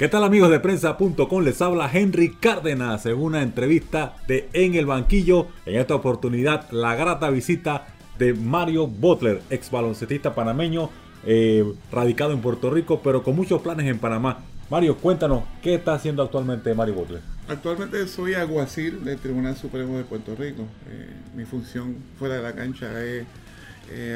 [0.00, 1.44] ¿Qué tal amigos de prensa.com?
[1.44, 5.48] Les habla Henry Cárdenas en una entrevista de En el Banquillo.
[5.66, 7.86] En esta oportunidad, la grata visita
[8.18, 10.88] de Mario Butler, ex baloncetista panameño,
[11.26, 14.38] eh, radicado en Puerto Rico, pero con muchos planes en Panamá.
[14.70, 17.20] Mario, cuéntanos, ¿qué está haciendo actualmente Mario Butler?
[17.46, 20.62] Actualmente soy alguacil del Tribunal Supremo de Puerto Rico.
[20.88, 23.26] Eh, mi función fuera de la cancha es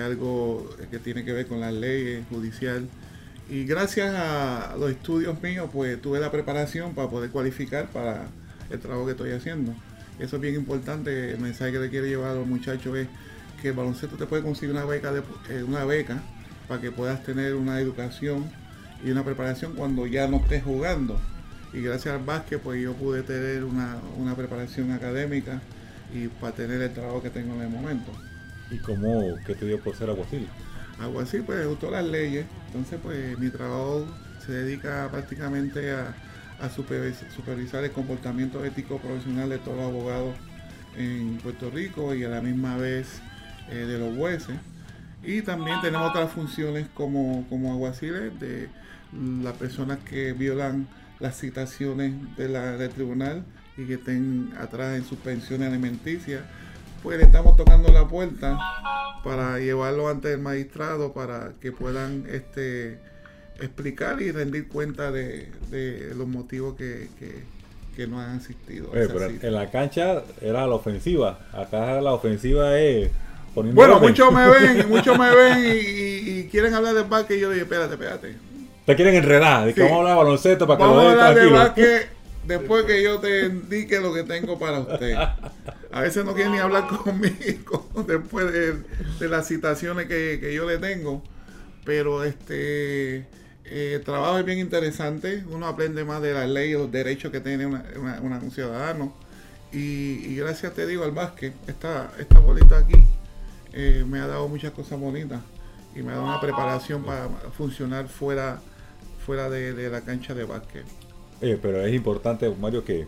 [0.02, 2.88] algo que tiene que ver con las leyes judicial
[3.48, 8.26] y gracias a los estudios míos, pues tuve la preparación para poder cualificar para
[8.70, 9.74] el trabajo que estoy haciendo.
[10.18, 11.32] Eso es bien importante.
[11.32, 13.08] El mensaje que le quiero llevar a los muchachos es
[13.60, 16.22] que el baloncesto te puede conseguir una beca, de, eh, una beca
[16.68, 18.50] para que puedas tener una educación
[19.04, 21.20] y una preparación cuando ya no estés jugando.
[21.72, 25.60] Y gracias al básquet, pues yo pude tener una, una preparación académica
[26.14, 28.12] y para tener el trabajo que tengo en el momento.
[28.70, 30.48] ¿Y cómo, qué te dio por ser aguacil?
[31.00, 32.46] Algo pues me gustó las leyes.
[32.66, 34.06] Entonces, pues mi trabajo
[34.44, 36.14] se dedica prácticamente a,
[36.70, 40.34] supervisar, el comportamiento ético profesional de todos los abogados
[40.96, 43.20] en Puerto Rico y a la misma vez
[43.70, 44.56] eh, de los jueces.
[45.22, 48.68] Y también tenemos otras funciones como, como aguaciles de
[49.12, 50.86] las personas que violan
[51.20, 53.44] las citaciones del tribunal
[53.76, 56.42] y que estén atrás en sus pensiones alimenticias
[57.02, 58.58] pues le estamos tocando la puerta
[59.24, 62.98] para llevarlo ante el magistrado para que puedan este
[63.58, 65.48] explicar y rendir cuenta de,
[66.14, 67.08] los motivos que,
[68.06, 68.90] no han asistido.
[68.94, 73.10] en la cancha era la ofensiva, acá la ofensiva es
[73.54, 77.64] Bueno, muchos me ven, muchos me ven y, quieren hablar de básquet y yo digo,
[77.64, 78.36] espérate, espérate.
[78.84, 81.28] Te quieren enredar, de que vamos a hablar de baloncesto para que vamos lo a
[81.28, 82.06] hablar de
[82.46, 85.14] después que yo te indique lo que tengo para usted.
[85.92, 91.22] A veces no quiere ni hablar conmigo después de, las citaciones que, yo le tengo.
[91.84, 93.26] Pero este
[93.64, 95.44] eh, trabajo es bien interesante.
[95.50, 99.14] Uno aprende más de la ley y los derechos que tiene un ciudadano.
[99.72, 102.94] Y, gracias te digo al básquet, esta, esta bolita aquí
[103.72, 105.40] eh, me ha dado muchas cosas bonitas
[105.96, 108.60] y me ha dado una preparación para funcionar fuera,
[109.26, 110.84] fuera de la cancha de básquet
[111.40, 113.06] pero es importante, Mario, que,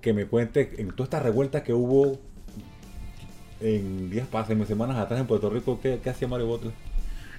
[0.00, 2.20] que me cuente en toda esta revuelta que hubo
[3.60, 6.72] en días pasados, semanas atrás en Puerto Rico, ¿qué, hacía Mario Butler?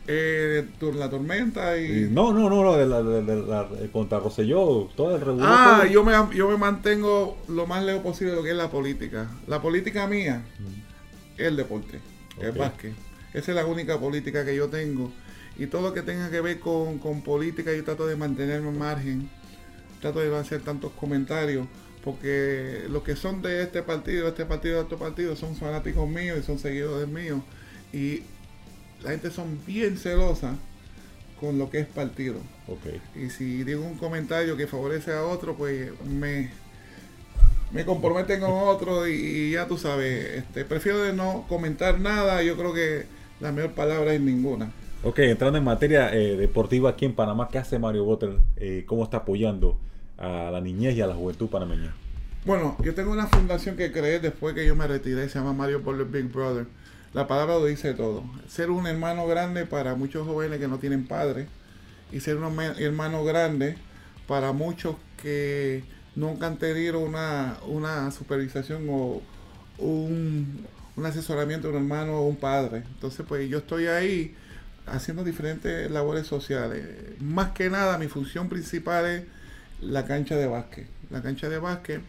[0.07, 2.09] Eh, la tormenta y...
[2.11, 5.47] No, no, no, no de la, de la, contra Rosselló, todo el revuelo.
[5.47, 8.69] Ah, yo me, yo me mantengo lo más lejos posible de lo que es la
[8.69, 9.29] política.
[9.47, 10.43] La política mía
[11.37, 11.99] es el deporte,
[12.39, 12.93] el básquet.
[13.33, 15.11] Esa es la única política que yo tengo.
[15.57, 18.77] Y todo lo que tenga que ver con, con política, yo trato de mantenerme en
[18.77, 19.29] margen
[20.01, 21.67] trato de no hacer tantos comentarios
[22.03, 26.07] porque los que son de este partido, de este partido, de otro partido, son fanáticos
[26.07, 27.41] míos y son seguidores míos.
[27.91, 28.21] Y
[29.03, 30.55] la gente son bien celosa
[31.39, 32.35] con lo que es partido.
[33.15, 36.51] Y si digo un comentario que favorece a otro, pues me,
[37.71, 42.55] me comprometen con otro y, ya tú sabes, este, prefiero de no comentar nada, yo
[42.55, 43.07] creo que
[43.39, 44.71] la mejor palabra es ninguna.
[45.07, 48.39] Ok, entrando en materia eh, deportiva aquí en Panamá, ¿qué hace Mario Botter?
[48.55, 49.79] Eh, ¿Cómo está apoyando
[50.17, 51.93] a la niñez y a la juventud panameña?
[52.43, 55.81] Bueno, yo tengo una fundación que creé después que yo me retiré, se llama Mario
[55.81, 56.65] Butler Big Brother.
[57.13, 58.23] La palabra lo dice todo.
[58.47, 61.45] Ser un hermano grande para muchos jóvenes que no tienen padre
[62.11, 63.75] y ser un hermano grande
[64.25, 65.83] para muchos que
[66.15, 69.21] nunca han tenido una, una supervisación o
[69.77, 70.65] un
[71.03, 72.77] asesoramiento de un hermano o un padre.
[72.95, 74.35] Entonces, pues yo estoy ahí
[74.85, 76.85] haciendo diferentes labores sociales.
[77.19, 79.23] Más que nada, mi función principal es
[79.81, 80.87] la cancha de básquet.
[81.09, 82.01] La cancha de básquet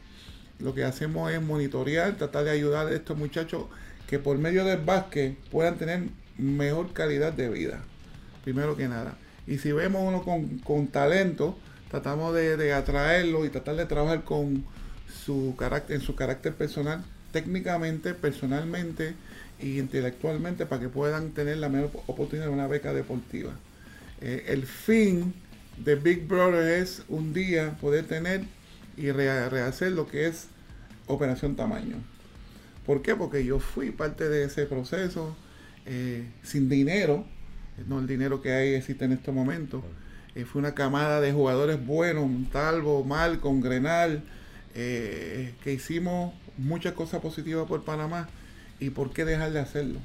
[0.58, 3.66] lo que hacemos es monitorear, tratar de ayudar a estos muchachos
[4.06, 6.04] que por medio del básquet puedan tener
[6.38, 7.82] mejor calidad de vida,
[8.44, 9.16] primero que nada.
[9.46, 10.22] Y si vemos uno
[10.64, 11.58] con, talento,
[11.90, 14.64] tratamos de, atraerlo y tratar de trabajar con
[15.24, 17.04] su carácter, en su carácter personal,
[17.36, 19.12] técnicamente, personalmente
[19.60, 23.52] y intelectualmente para que puedan tener la mejor oportunidad de una beca deportiva.
[24.22, 25.34] Eh, el fin
[25.84, 28.44] de Big Brother es un día poder tener
[28.96, 30.46] y rehacer lo que es
[31.08, 31.96] Operación Tamaño.
[32.86, 33.14] ¿Por qué?
[33.14, 35.36] Porque yo fui parte de ese proceso
[35.84, 37.26] eh, sin dinero,
[37.86, 39.82] no el dinero que hay existe en estos momentos.
[40.34, 44.22] Eh, fue una camada de jugadores buenos, Talbo, Malcom, Grenal,
[44.74, 48.28] eh, que hicimos muchas cosas positivas por Panamá
[48.80, 49.98] y por qué dejar de hacerlo.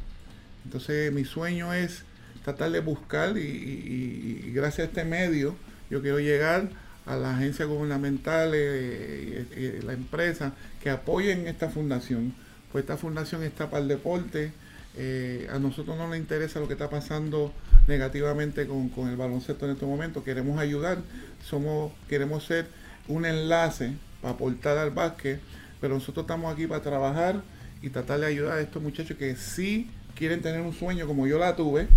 [0.66, 2.04] Entonces mi sueño es
[2.44, 5.56] tratar de buscar y, gracias a este medio
[5.90, 6.70] yo quiero llegar
[7.06, 12.34] a las agencias gubernamentales y, la empresa que apoyen esta fundación.
[12.72, 14.54] Pues esta fundación está para el deporte,
[14.98, 17.54] Eh, a nosotros no nos interesa lo que está pasando
[17.88, 20.24] negativamente con, con, el baloncesto en este momento.
[20.24, 20.98] Queremos ayudar,
[21.46, 22.68] somos, queremos ser
[23.08, 25.40] un enlace para aportar al básquet,
[25.82, 27.42] pero nosotros estamos aquí para trabajar
[27.82, 31.40] y tratar de ayudar a estos muchachos que sí quieren tener un sueño como yo
[31.40, 31.88] la tuve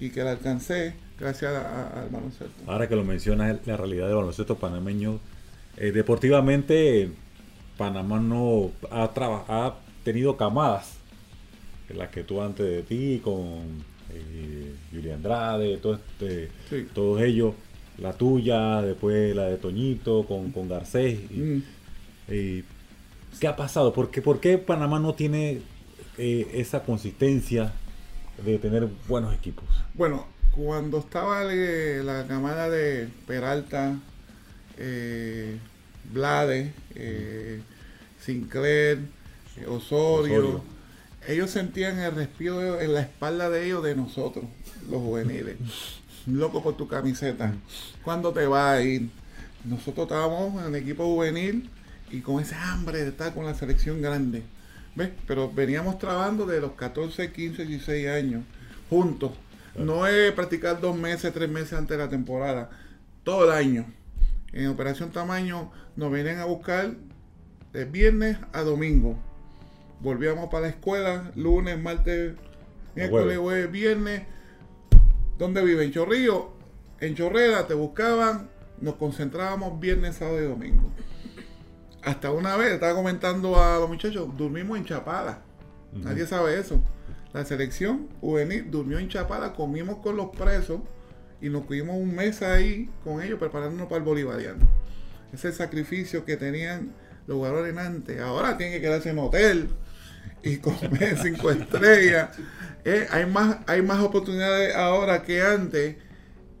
[0.00, 2.62] y que la alcancé gracias al baloncesto.
[2.66, 5.18] Ahora que lo mencionas, la realidad del baloncesto panameño,
[5.76, 7.10] eh, deportivamente
[7.76, 9.10] Panamá no ha,
[9.48, 9.74] ha
[10.04, 10.94] tenido camadas,
[11.88, 13.82] las que tú antes de ti, con
[14.12, 16.50] eh, Andrade, todo este,
[16.94, 17.54] todos ellos,
[17.98, 21.18] la tuya, después la de Toñito, con, con Garcés.
[21.30, 21.58] Mm.
[23.40, 23.92] ¿Qué ha pasado?
[23.92, 25.62] ¿Por qué, ¿Por qué Panamá no tiene
[26.16, 27.72] eh, esa consistencia
[28.44, 29.64] de tener buenos equipos?
[29.94, 33.96] Bueno, cuando estaba la camada de Peralta,
[34.76, 35.58] eh,
[36.12, 37.60] Blade, eh,
[38.20, 39.00] Sinclair,
[39.68, 40.62] Osorio,
[41.26, 44.44] ellos sentían el respiro en la espalda de ellos de nosotros,
[44.90, 45.56] los juveniles.
[46.26, 47.54] Loco por tu camiseta.
[48.02, 49.08] ¿Cuándo te va a ir?
[49.64, 51.70] Nosotros estábamos en el equipo juvenil
[52.10, 54.42] y con ese hambre de estar con la selección grande.
[54.94, 55.10] ¿Ves?
[55.26, 58.42] Pero veníamos trabajando de los 14, 15, 16 años
[58.90, 59.32] juntos.
[59.76, 62.70] No es practicar dos meses, tres meses antes de la temporada.
[63.22, 63.86] Todo el año.
[64.52, 66.94] En Operación Tamaño nos venían a buscar
[67.72, 69.16] de viernes a domingo.
[70.00, 72.34] Volvíamos para la escuela lunes, martes,
[72.94, 74.22] miércoles, jueves, viernes.
[75.38, 75.84] ¿Dónde vive?
[75.84, 76.52] En Chorrillo.
[77.00, 78.48] En Chorrera te buscaban.
[78.80, 80.90] Nos concentrábamos viernes, sábado y domingo.
[82.08, 85.42] Hasta una vez, estaba comentando a los muchachos, dormimos en Chapada.
[85.92, 86.82] Nadie sabe eso.
[87.34, 90.80] La selección juvenil durmió en Chapada, comimos con los presos
[91.42, 94.66] y nos cuidamos un mes ahí con ellos preparándonos para el bolivariano.
[95.34, 96.94] Ese sacrificio que tenían
[97.26, 98.18] los jugadores antes.
[98.22, 99.68] Ahora tienen que quedarse en hotel
[100.42, 102.30] y comer cinco estrellas.
[102.86, 105.96] Eh, hay, más, hay más oportunidades ahora que antes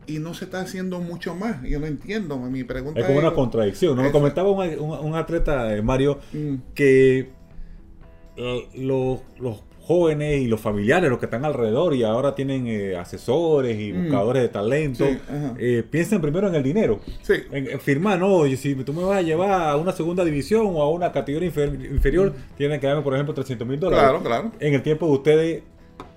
[0.08, 1.62] y no se está haciendo mucho más.
[1.62, 2.38] Yo no entiendo.
[2.38, 3.96] Mi pregunta es como una contradicción.
[3.96, 6.54] Nos comentaba un, atleta, eh, Mario, mm.
[6.74, 7.30] que
[8.36, 9.20] eh, los,
[9.82, 14.02] jóvenes y los familiares, los que están alrededor y ahora tienen eh, asesores y mm.
[14.02, 15.06] buscadores de talento,
[15.90, 17.00] piensen primero en el dinero.
[17.22, 17.34] Sí.
[17.50, 20.90] En, firmar, no, si tú me vas a llevar a una segunda división o a
[20.90, 22.56] una categoría inferior, mm.
[22.56, 24.04] tienen que darme, por ejemplo, 300 mil dólares.
[24.04, 24.52] Claro, claro.
[24.58, 25.62] En el tiempo de ustedes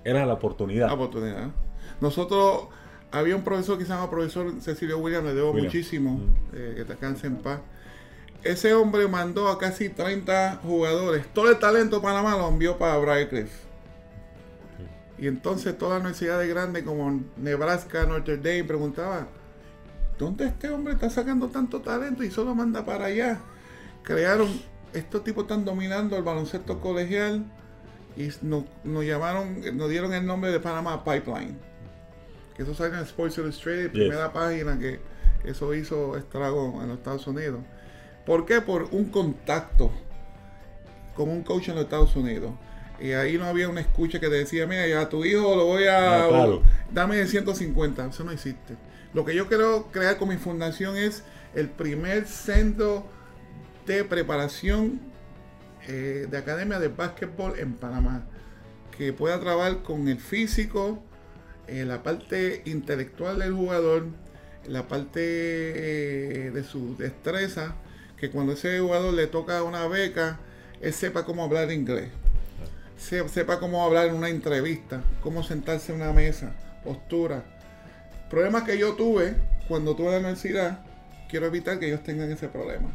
[0.02, 0.86] era la oportunidad.
[0.86, 1.50] La oportunidad.
[2.00, 2.68] Nosotros
[3.12, 6.20] había un profesor que se llama profesor Cecilio Williams, le debo muchísimo,
[6.54, 7.60] eh, que te canse en paz.
[8.42, 11.26] Ese hombre mandó a casi 30 jugadores.
[11.32, 13.52] Todo el talento de Panamá lo envió para Briarcliff.
[15.18, 19.28] Y entonces todas las universidades grandes como Nebraska, Notre Dame preguntaba,
[20.18, 23.38] ¿dónde este hombre está sacando tanto talento y solo manda para allá?
[24.02, 24.48] Crearon,
[24.92, 27.44] estos tipos están dominando el baloncesto colegial
[28.16, 31.71] y nos, nos llamaron, nos dieron el nombre de Panamá Pipeline
[32.64, 35.00] que eso sale en Sports Illustrated, primera página que
[35.44, 37.60] eso hizo estrago en los Estados Unidos.
[38.24, 38.60] ¿Por qué?
[38.60, 39.90] Por un contacto
[41.14, 42.52] con un coach en los Estados Unidos.
[43.00, 45.84] Y ahí no había una escucha que te decía, mira, a tu hijo lo voy
[45.84, 46.24] a...
[46.26, 46.58] Ah,
[46.92, 48.06] dame de 150.
[48.06, 48.76] Eso no existe.
[49.12, 51.24] Lo que yo quiero crear con mi fundación es
[51.54, 53.04] el primer centro
[53.86, 55.00] de preparación
[55.88, 58.24] eh, de academia de básquetbol en Panamá.
[58.96, 61.02] Que pueda trabajar con el físico,
[61.68, 64.06] la parte intelectual del jugador,
[64.66, 67.74] la parte eh, de su destreza,
[68.16, 70.38] que cuando ese jugador le toca una beca,
[70.80, 72.10] él sepa cómo hablar inglés,
[72.96, 76.52] sepa cómo hablar en una entrevista, cómo sentarse en una mesa,
[76.84, 77.44] postura.
[78.30, 79.34] Problemas que yo tuve
[79.68, 80.84] cuando tuve la universidad,
[81.28, 82.90] quiero evitar que ellos tengan ese problema.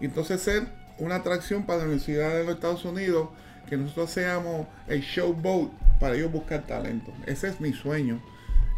[0.00, 0.66] entonces ser
[0.98, 3.28] una atracción para la Universidad de los Estados Unidos,
[3.68, 7.12] que nosotros seamos el showboat para ellos buscar talento.
[7.26, 8.20] Ese es mi sueño.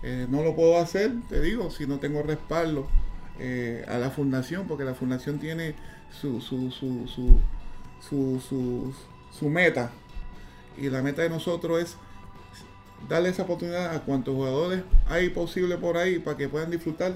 [0.03, 2.89] Eh, no lo puedo hacer, te digo, si no tengo respaldo
[3.39, 5.75] eh, a la fundación, porque la fundación tiene
[6.11, 7.07] su, su, su,
[8.01, 8.95] su,
[9.31, 9.93] su, meta.
[10.77, 11.97] Y la meta de nosotros es
[13.09, 17.13] darle esa oportunidad a cuantos jugadores hay posible por ahí para que puedan disfrutar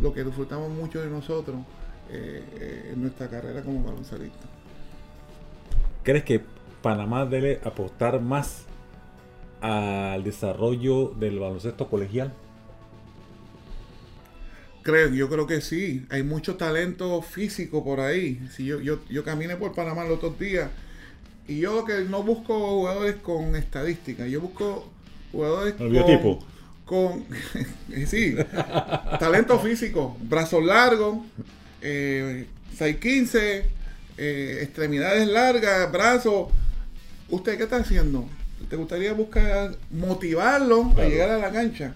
[0.00, 1.56] lo que disfrutamos mucho de nosotros
[2.10, 4.46] eh, en nuestra carrera como baloncelista.
[6.02, 6.42] ¿Crees que
[6.84, 8.64] Panamá debe apostar más
[9.62, 12.34] al desarrollo del baloncesto colegial?
[14.82, 16.04] Creo, yo creo que sí.
[16.10, 18.38] Hay mucho talento físico por ahí.
[18.54, 20.68] Si yo, yo, yo caminé por Panamá los otros días
[21.48, 24.86] y yo que no busco jugadores con estadísticas, yo busco
[25.32, 26.44] jugadores El biotipo.
[26.84, 27.24] con,
[28.06, 28.36] sí,
[29.18, 31.16] talento físico, brazos largos,
[31.80, 32.46] eh,
[32.78, 33.62] 6'15,
[34.18, 36.48] eh, extremidades largas, brazos.
[37.28, 38.28] ¿Usted qué está haciendo?
[38.68, 41.94] te gustaría buscar motivarlo a llegar a la cancha.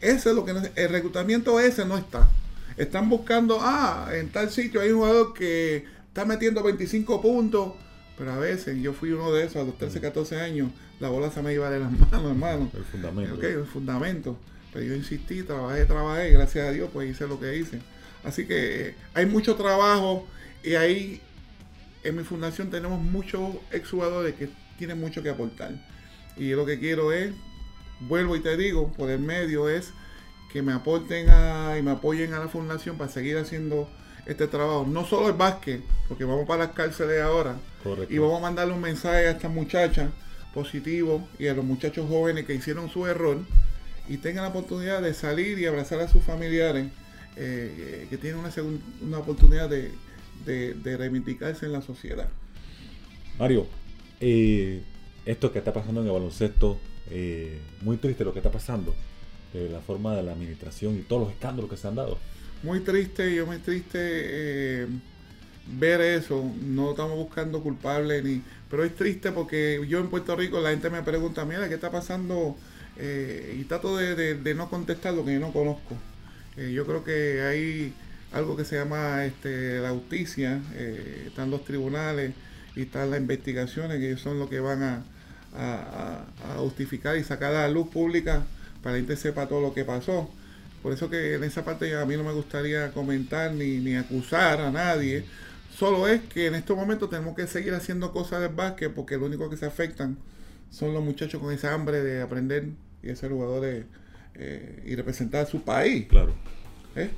[0.00, 2.28] Ese es lo que el reclutamiento ese no está.
[2.76, 7.72] Están buscando, ah, en tal sitio hay un jugador que está metiendo 25 puntos,
[8.18, 11.30] pero a veces yo fui uno de esos a los 13, 14 años, la bola
[11.30, 12.70] se me iba de las manos, hermano.
[12.74, 13.34] El fundamento.
[13.34, 14.38] Ok, el fundamento.
[14.72, 17.80] Pero yo insistí, trabajé, trabajé, gracias a Dios, pues hice lo que hice.
[18.24, 20.26] Así que eh, hay mucho trabajo
[20.62, 21.20] y ahí
[22.02, 25.72] en mi fundación tenemos muchos exjugadores que tienen mucho que aportar.
[26.36, 27.32] Y lo que quiero es,
[28.00, 29.92] vuelvo y te digo, por el medio es
[30.52, 33.88] que me aporten a, y me apoyen a la fundación para seguir haciendo
[34.26, 34.86] este trabajo.
[34.88, 37.56] No solo el básquet, porque vamos para las cárceles ahora.
[38.08, 40.10] Y vamos a mandarle un mensaje a estas muchachas
[40.54, 43.38] positivo y a los muchachos jóvenes que hicieron su error
[44.08, 46.86] y tengan la oportunidad de salir y abrazar a sus familiares
[47.36, 48.50] eh, que tienen una,
[49.02, 49.90] una oportunidad de,
[50.44, 52.28] de, reivindicarse en la sociedad.
[53.38, 53.66] Mario,
[54.26, 54.80] eh,
[55.26, 56.78] esto que está pasando en el baloncesto,
[57.10, 58.94] eh, muy triste lo que está pasando,
[59.52, 62.18] la forma de la administración y todos los escándalos que se han dado.
[62.64, 64.88] Muy triste, yo muy triste
[65.66, 70.60] ver eso, no estamos buscando culpables ni, pero es triste porque yo en Puerto Rico
[70.60, 72.56] la gente me pregunta, mira, ¿qué está pasando?
[72.96, 75.96] Eh, y trato de, no contestar lo que yo no conozco.
[76.56, 77.92] Eh, yo creo que hay
[78.32, 82.32] algo que se llama este, la justicia, eh, están los tribunales
[82.74, 85.04] y están las investigaciones que son lo que van a,
[86.56, 88.42] justificar y sacar a la luz pública
[88.82, 90.28] para que la gente sepa todo lo que pasó.
[90.82, 94.60] Por eso que en esa parte a mí no me gustaría comentar ni, ni acusar
[94.60, 95.24] a nadie,
[95.76, 99.26] Solo es que en estos momentos tenemos que seguir haciendo cosas del básquet porque lo
[99.26, 100.16] único que se afectan
[100.70, 102.68] son los muchachos con esa hambre de aprender
[103.02, 103.84] y de ser jugadores
[104.36, 106.06] eh, y representar a su país.
[106.06, 106.32] Claro.
[106.94, 107.10] ¿Eh?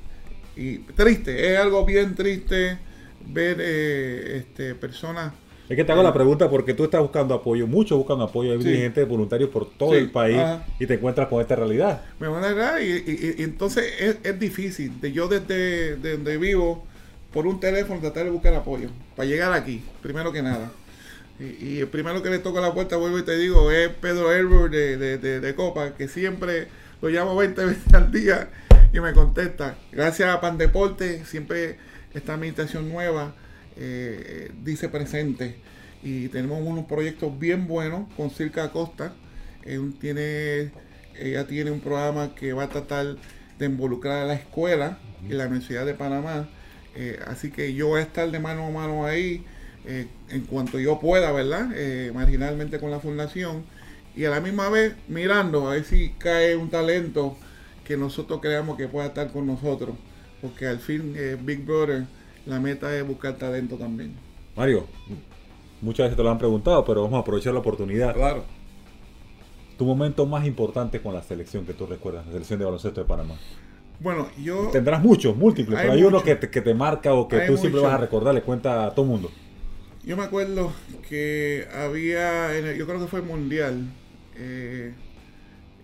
[0.55, 2.79] Y triste, es algo bien triste
[3.27, 5.33] ver eh, este, personas.
[5.69, 8.61] Es que te hago la pregunta porque tú estás buscando apoyo, muchos buscan apoyo, hay
[8.63, 10.41] gente voluntarios por todo el país
[10.79, 12.03] y te encuentras con esta realidad.
[12.19, 15.01] Me van a y, y, y, entonces es, es difícil.
[15.01, 16.85] De yo desde de donde vivo,
[17.33, 20.71] por un teléfono tratar de buscar apoyo para llegar aquí, primero que nada.
[21.39, 24.71] Y, el primero que le toca la puerta, vuelvo y te digo, es Pedro Herbert
[24.71, 26.67] de, de, Copa, que siempre
[26.99, 28.49] lo llamo 20 veces al día
[28.91, 29.75] y me contesta.
[29.91, 31.77] Gracias a Pandeporte, siempre
[32.13, 33.35] esta administración nueva
[33.79, 35.55] eh, dice presente.
[36.03, 39.13] Y tenemos unos proyectos bien buenos con Circa Costa.
[39.99, 40.71] tiene,
[41.19, 43.17] ella tiene un programa que va a tratar
[43.59, 46.47] de involucrar a la escuela y la Universidad de Panamá
[46.95, 49.45] eh, así que yo voy a estar de mano a mano ahí
[49.85, 51.69] eh, en cuanto yo pueda, ¿verdad?
[52.13, 53.63] Marginalmente con la fundación
[54.15, 57.37] y a la misma vez mirando a ver si cae un talento
[57.85, 59.95] que nosotros creamos que pueda estar con nosotros.
[60.41, 62.05] Porque al fin, Big Brother,
[62.47, 64.13] la meta es buscar talento también.
[64.55, 64.85] Mario,
[65.81, 68.15] muchas veces te lo han preguntado, pero vamos a aprovechar la oportunidad.
[68.15, 68.43] Claro.
[69.77, 73.07] Tu momento más importante con la selección que tú recuerdas, la selección de baloncesto de
[73.07, 73.35] Panamá.
[73.99, 74.69] Bueno, yo...
[74.71, 77.81] Tendrás muchos, múltiples, pero hay uno que te, que te, marca o que tú siempre
[77.81, 79.31] vas a recordar, le cuenta a todo el mundo.
[80.03, 80.71] Yo me acuerdo
[81.09, 83.87] que había, yo creo que fue mundial,
[84.37, 84.93] eh,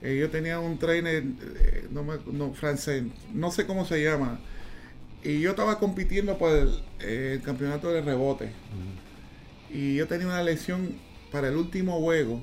[0.01, 3.03] eh, yo tenía un trainer, eh, no, no, francés,
[3.33, 4.39] no sé cómo se llama,
[5.23, 6.51] y yo estaba compitiendo por
[6.99, 8.51] el, campeonato de rebote.
[9.69, 10.95] Y yo tenía una lesión
[11.31, 12.41] para el último juego,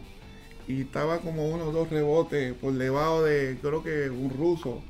[0.67, 4.83] y estaba como uno o dos rebotes por debajo de, creo que un ruso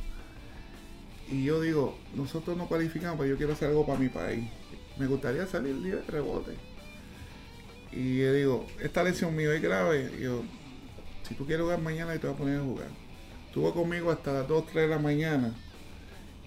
[1.31, 4.49] y yo digo, nosotros no cualificamos, pero yo quiero hacer algo para mi país.
[4.99, 6.53] Me gustaría salir el día de rebote.
[7.93, 10.11] Y yo digo, esta lesión mía es grave.
[10.19, 10.43] Y yo,
[11.29, 12.89] si tú quieres jugar mañana, te voy a poner a jugar.
[13.47, 15.55] Estuvo conmigo hasta las 2, 3 de la mañana.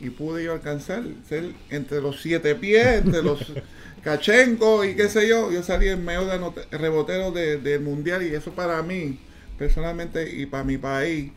[0.04, 3.54] Y pude yo alcanzar, ser entre los siete pies, entre los
[4.04, 5.52] cachencos y qué sé yo.
[5.52, 9.20] Yo salí en medio de rebotero del mundial y eso para mí,
[9.58, 11.32] personalmente y para mi país,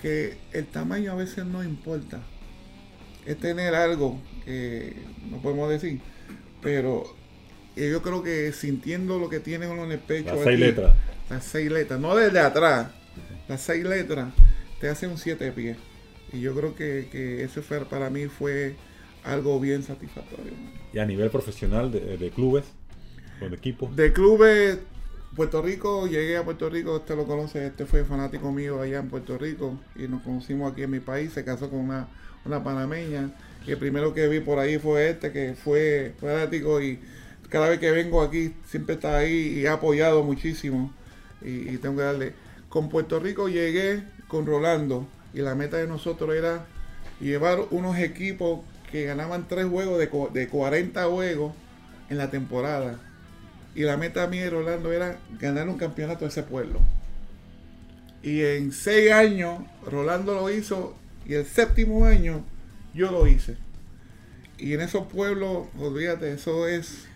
[0.00, 2.22] que el tamaño a veces no importa
[3.26, 4.96] es tener algo que
[5.30, 6.00] no podemos decir,
[6.62, 7.04] pero
[7.76, 10.34] yo creo que sintiendo lo que tiene uno en el pecho.
[10.34, 10.94] Las seis letras.
[11.28, 12.88] Las seis letras, no desde atrás,
[13.48, 14.32] las seis letras
[14.80, 15.76] te hace un siete pies.
[16.32, 18.76] Y yo creo que, que ese fue, para mí fue
[19.24, 20.52] algo bien satisfactorio.
[20.92, 22.64] ¿Y a nivel profesional de, de clubes
[23.40, 23.94] o de equipos?
[23.96, 24.78] De clubes,
[25.34, 29.08] Puerto Rico, llegué a Puerto Rico, usted lo conoce, este fue fanático mío allá en
[29.08, 32.08] Puerto Rico y nos conocimos aquí en mi país, se casó con una
[32.44, 33.30] una panameña.
[33.66, 36.98] Y el primero que vi por ahí fue este, que fue fanático y
[37.48, 40.92] cada vez que vengo aquí siempre está ahí y ha apoyado muchísimo.
[41.42, 42.32] Y, tengo que darle.
[42.68, 46.66] Con Puerto Rico llegué con Rolando y la meta de nosotros era
[47.20, 48.60] llevar unos equipos
[48.90, 51.52] que ganaban tres juegos de, de 40 juegos
[52.08, 52.98] en la temporada.
[53.74, 56.80] Y la meta mía de Rolando era ganar un campeonato de ese pueblo.
[58.22, 60.94] Y en seis años, Rolando lo hizo.
[61.26, 62.44] Y el séptimo año,
[62.94, 63.56] yo lo hice.
[64.58, 67.06] Y en esos pueblos, olvídate, eso es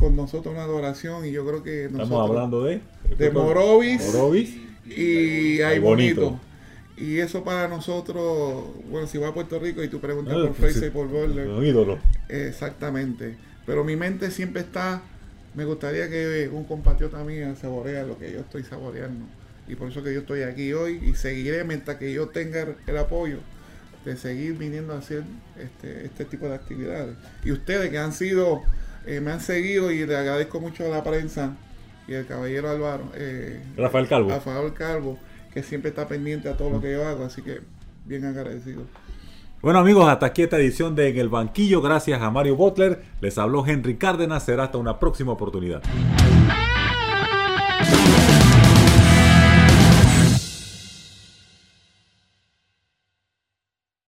[0.00, 1.26] con nosotros una adoración.
[1.26, 2.04] Y yo creo que nosotros.
[2.04, 2.80] Estamos hablando de.
[3.18, 4.02] De Morovis.
[4.06, 4.56] Morovis.
[4.86, 6.40] Y hay bonito.
[7.02, 10.48] Y eso para nosotros, bueno, si va a Puerto Rico y tú preguntas Ah, por
[10.54, 10.86] pues Fraser sí.
[10.86, 11.98] y por Butler, Un ídolo.
[12.28, 13.36] exactamente.
[13.66, 15.02] Pero mi mente siempre está,
[15.54, 19.24] me gustaría que un compatriota mío saborea lo que yo estoy saboreando.
[19.68, 22.96] Y por eso que yo estoy aquí hoy y seguiré mientras que yo tenga el
[22.98, 23.38] apoyo
[24.04, 25.22] de seguir viniendo a hacer
[25.58, 27.16] este, este tipo de actividades.
[27.44, 28.62] Y ustedes que han sido,
[29.06, 31.56] eh, me han seguido y le agradezco mucho a la prensa
[32.08, 34.30] y al caballero Álvaro, eh, Rafael Calvo.
[34.30, 35.18] Rafael Calvo,
[35.52, 37.60] que siempre está pendiente a todo lo que yo hago, así que
[38.04, 38.84] bien agradecido.
[39.60, 41.80] Bueno amigos, hasta aquí esta edición de En el Banquillo.
[41.80, 43.04] Gracias a Mario Butler.
[43.20, 44.44] Les habló Henry Cárdenas.
[44.44, 45.82] Será hasta una próxima oportunidad.